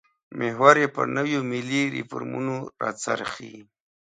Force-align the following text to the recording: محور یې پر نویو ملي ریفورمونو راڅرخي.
محور 0.39 0.75
یې 0.81 0.87
پر 0.95 1.05
نویو 1.15 1.39
ملي 1.51 1.83
ریفورمونو 1.95 2.55
راڅرخي. 2.83 3.53